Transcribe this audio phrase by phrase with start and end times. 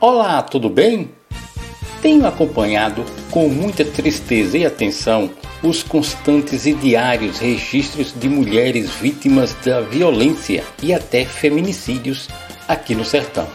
[0.00, 1.10] Olá, tudo bem?
[2.02, 5.30] Tenho acompanhado com muita tristeza e atenção
[5.62, 12.28] os constantes e diários registros de mulheres vítimas da violência e até feminicídios
[12.68, 13.46] aqui no sertão.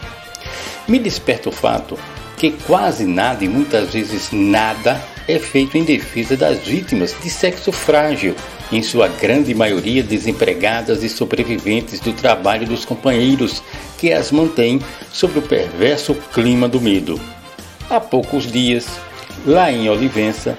[0.88, 2.00] Me desperta o fato
[2.38, 7.72] que quase nada e muitas vezes nada é feito em defesa das vítimas de sexo
[7.72, 8.36] frágil,
[8.72, 13.62] em sua grande maioria desempregadas e sobreviventes do trabalho dos companheiros
[13.98, 14.80] que as mantém
[15.12, 17.20] sob o perverso clima do medo.
[17.90, 18.88] Há poucos dias,
[19.46, 20.58] lá em Olivença,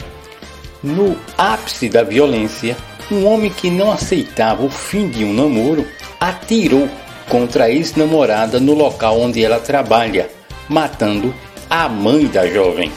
[0.83, 2.77] no ápice da violência,
[3.11, 5.87] um homem que não aceitava o fim de um namoro
[6.21, 6.89] atirou
[7.29, 10.31] contra a ex-namorada no local onde ela trabalha,
[10.69, 11.35] matando
[11.69, 12.91] a mãe da jovem.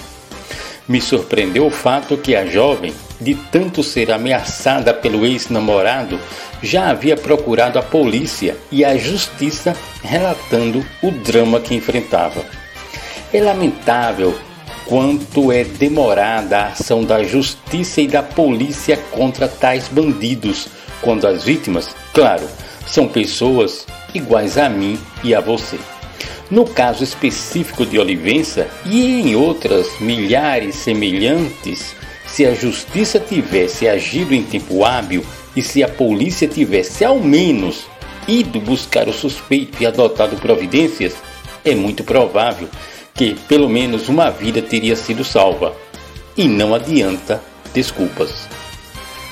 [0.88, 6.20] Me surpreendeu o fato que a jovem, de tanto ser ameaçada pelo ex-namorado,
[6.62, 12.44] já havia procurado a polícia e a justiça relatando o drama que enfrentava.
[13.34, 14.38] É lamentável
[14.86, 20.68] quanto é demorada a ação da justiça e da polícia contra tais bandidos,
[21.02, 22.48] quando as vítimas, claro,
[22.86, 25.80] são pessoas iguais a mim e a você.
[26.52, 31.96] No caso específico de Olivença e em outras milhares semelhantes,
[32.28, 37.86] se a justiça tivesse agido em tempo hábil e se a polícia tivesse ao menos
[38.28, 41.16] ido buscar o suspeito e adotado providências,
[41.64, 42.68] é muito provável
[43.14, 45.74] que pelo menos uma vida teria sido salva.
[46.36, 47.42] E não adianta
[47.74, 48.50] desculpas.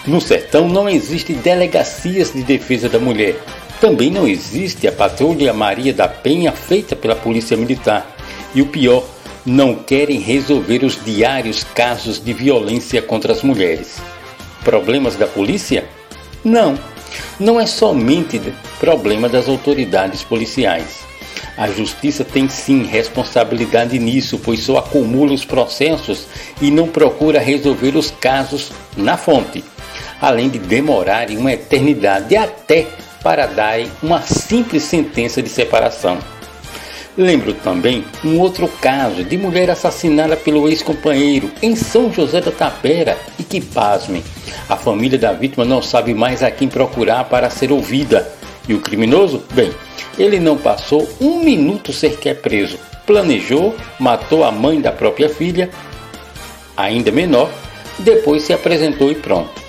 [0.07, 3.35] No sertão não existem delegacias de defesa da mulher,
[3.79, 8.15] também não existe a Patrulha Maria da Penha feita pela Polícia Militar.
[8.53, 9.03] E o pior,
[9.45, 13.97] não querem resolver os diários casos de violência contra as mulheres.
[14.63, 15.85] Problemas da polícia?
[16.43, 16.77] Não,
[17.39, 18.41] não é somente
[18.79, 20.99] problema das autoridades policiais.
[21.57, 26.27] A justiça tem sim responsabilidade nisso, pois só acumula os processos
[26.61, 29.63] e não procura resolver os casos na fonte,
[30.21, 32.87] além de demorar uma eternidade até
[33.23, 36.17] para dar uma simples sentença de separação.
[37.17, 43.17] Lembro também um outro caso de mulher assassinada pelo ex-companheiro em São José da Tapera
[43.37, 44.23] e que, pasmem,
[44.69, 48.31] a família da vítima não sabe mais a quem procurar para ser ouvida.
[48.67, 49.43] E o criminoso?
[49.51, 49.71] Bem,
[50.17, 52.77] ele não passou um minuto sequer preso.
[53.05, 55.69] Planejou, matou a mãe da própria filha,
[56.77, 57.49] ainda menor,
[57.97, 59.61] depois se apresentou e pronto.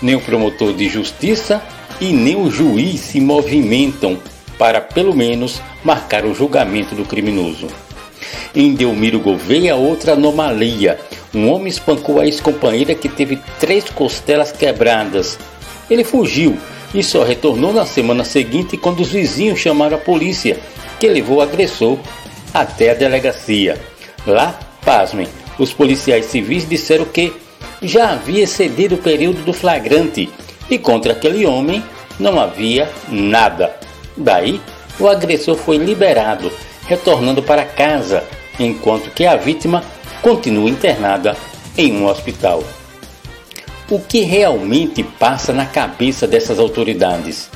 [0.00, 1.62] Nem o promotor de justiça
[2.00, 4.18] e nem o juiz se movimentam
[4.58, 7.66] para, pelo menos, marcar o julgamento do criminoso.
[8.54, 10.98] Em Delmiro Gouveia, outra anomalia.
[11.34, 15.38] Um homem espancou a ex-companheira que teve três costelas quebradas.
[15.90, 16.56] Ele fugiu
[16.94, 20.58] e só retornou na semana seguinte quando os vizinhos chamaram a polícia,
[20.98, 21.98] que levou o agressor
[22.54, 23.78] até a delegacia.
[24.26, 25.28] Lá, pasmem,
[25.58, 27.32] os policiais civis disseram que
[27.82, 30.30] já havia excedido o período do flagrante
[30.70, 31.82] e contra aquele homem
[32.18, 33.74] não havia nada.
[34.16, 34.60] Daí,
[34.98, 36.50] o agressor foi liberado,
[36.86, 38.24] retornando para casa,
[38.58, 39.84] enquanto que a vítima
[40.22, 41.36] continua internada
[41.76, 42.62] em um hospital.
[43.88, 47.48] O que realmente passa na cabeça dessas autoridades?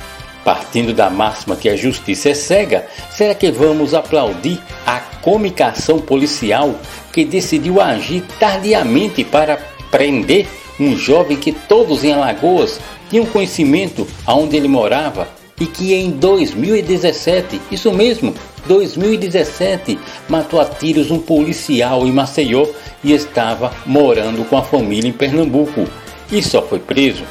[0.45, 6.73] Partindo da máxima que a justiça é cega, será que vamos aplaudir a comicação policial
[7.11, 9.57] que decidiu agir tardiamente para
[9.91, 10.47] prender
[10.79, 12.79] um jovem que todos em Alagoas
[13.11, 15.27] tinham conhecimento aonde ele morava
[15.59, 18.33] e que em 2017, isso mesmo,
[18.65, 19.99] 2017,
[20.29, 22.65] matou a tiros um policial em Maceió
[23.03, 25.85] e estava morando com a família em Pernambuco
[26.31, 27.23] e só foi preso.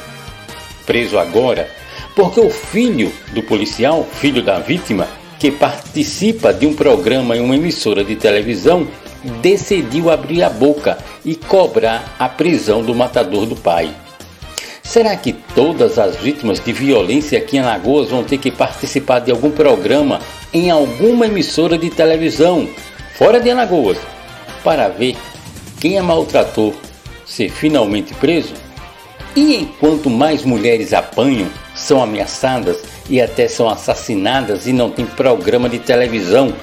[0.85, 1.67] Preso agora
[2.15, 5.07] porque o filho do policial, filho da vítima,
[5.39, 8.87] que participa de um programa em uma emissora de televisão,
[9.41, 13.89] decidiu abrir a boca e cobrar a prisão do matador do pai.
[14.91, 19.31] Será que todas as vítimas de violência aqui em Alagoas vão ter que participar de
[19.31, 20.19] algum programa
[20.53, 22.67] em alguma emissora de televisão
[23.15, 23.97] fora de Alagoas
[24.65, 25.15] para ver
[25.79, 26.75] quem a maltratou
[27.25, 28.53] ser finalmente preso?
[29.33, 35.69] E enquanto mais mulheres apanham, são ameaçadas e até são assassinadas e não tem programa
[35.69, 36.53] de televisão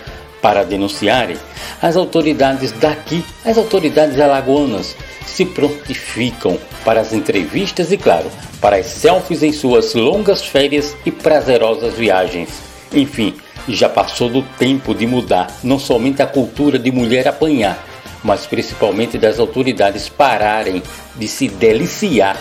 [0.42, 1.38] para denunciarem,
[1.80, 4.94] as autoridades daqui, as autoridades alagoanas,
[5.28, 8.30] se prontificam para as entrevistas e, claro,
[8.60, 12.48] para as selfies em suas longas férias e prazerosas viagens.
[12.92, 13.34] Enfim,
[13.68, 17.84] já passou do tempo de mudar não somente a cultura de mulher apanhar,
[18.24, 20.82] mas principalmente das autoridades pararem
[21.16, 22.36] de se deliciar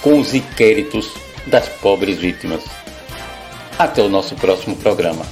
[0.00, 1.10] com os inquéritos
[1.46, 2.62] das pobres vítimas.
[3.78, 5.24] Até o nosso próximo programa.